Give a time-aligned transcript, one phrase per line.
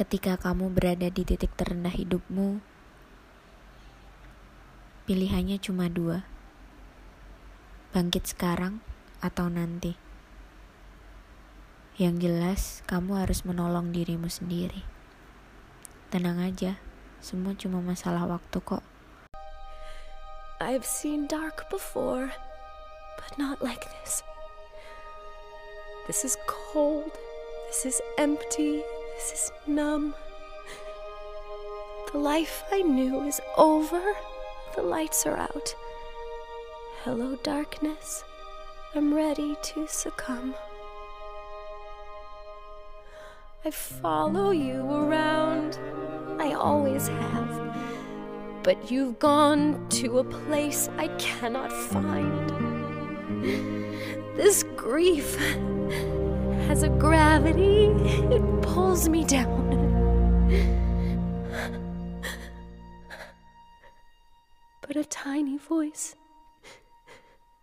[0.00, 2.64] Ketika kamu berada di titik terendah hidupmu,
[5.04, 6.24] pilihannya cuma dua:
[7.92, 8.80] bangkit sekarang
[9.20, 10.00] atau nanti.
[12.00, 14.88] Yang jelas, kamu harus menolong dirimu sendiri.
[16.08, 16.80] Tenang aja,
[17.20, 18.80] semua cuma masalah waktu kok.
[20.64, 22.32] I've seen dark before,
[23.20, 24.24] but not like this.
[26.08, 27.12] This is cold,
[27.68, 28.80] this is empty,
[29.20, 30.14] this is numb.
[32.10, 34.00] The life I knew is over,
[34.74, 35.74] the lights are out.
[37.04, 38.24] Hello, darkness,
[38.94, 40.54] I'm ready to succumb.
[43.62, 45.78] I follow you around,
[46.38, 47.76] I always have.
[48.62, 52.48] But you've gone to a place I cannot find.
[54.34, 55.36] This grief
[56.70, 57.86] has a gravity,
[58.36, 59.58] it pulls me down.
[64.80, 66.14] But a tiny voice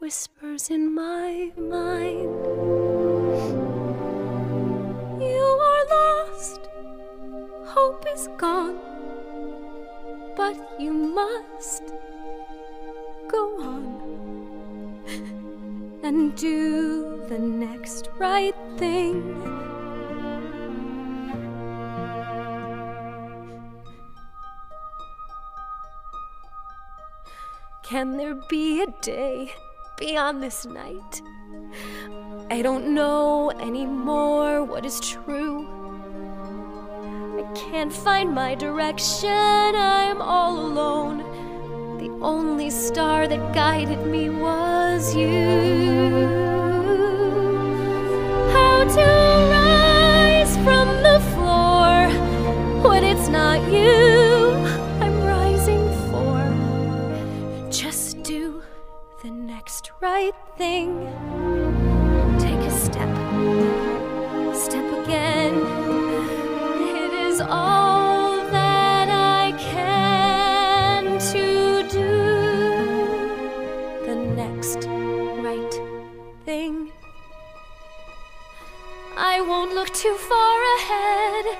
[0.00, 2.30] whispers in my mind
[5.28, 6.60] You are lost,
[7.64, 8.78] hope is gone,
[10.36, 11.84] but you must
[13.28, 13.89] go on
[16.10, 19.22] and do the next right thing.
[27.84, 29.54] Can there be a day
[29.96, 31.22] beyond this night?
[32.50, 35.64] I don't know anymore what is true.
[37.38, 41.39] I can't find my direction, I'm all alone.
[42.22, 46.28] Only star that guided me was you.
[48.52, 49.06] How to
[49.56, 52.10] rise from the floor
[52.86, 54.52] when it's not you
[55.00, 57.70] I'm rising for.
[57.70, 58.62] Just do
[59.22, 61.08] the next right thing.
[62.38, 63.08] Take a step
[79.22, 81.58] I won't look too far ahead.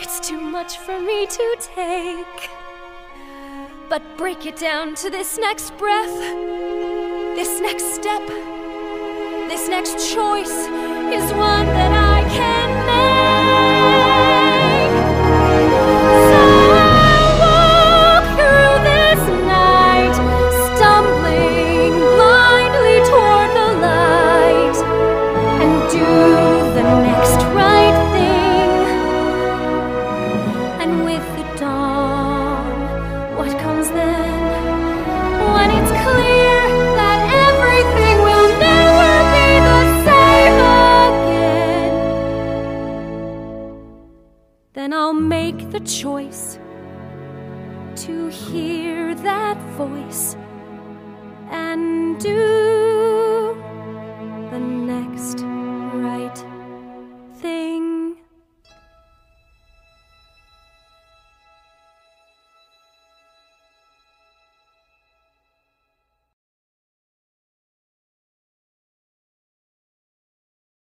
[0.00, 2.50] It's too much for me to take.
[3.88, 6.18] But break it down to this next breath,
[7.36, 8.26] this next step,
[9.48, 10.66] this next choice
[11.16, 12.89] is one that I can
[44.80, 46.58] then I'll make the choice
[47.96, 50.36] to hear that voice
[51.50, 52.49] and do